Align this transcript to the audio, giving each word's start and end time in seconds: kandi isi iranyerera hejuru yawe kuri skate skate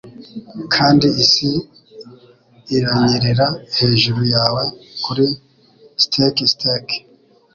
kandi 0.73 1.07
isi 1.23 1.49
iranyerera 2.75 3.47
hejuru 3.77 4.21
yawe 4.33 4.63
kuri 5.03 5.25
skate 6.03 6.43
skate 6.53 6.97